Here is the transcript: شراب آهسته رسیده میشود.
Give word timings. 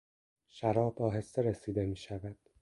شراب 0.49 1.01
آهسته 1.01 1.41
رسیده 1.41 1.85
میشود. 1.85 2.37